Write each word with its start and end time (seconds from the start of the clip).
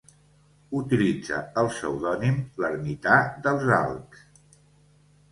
Utilitzà 0.77 1.41
el 1.63 1.67
pseudònim 1.73 2.39
l'Ermità 2.63 3.19
dels 3.43 3.69
Alps. 3.77 4.25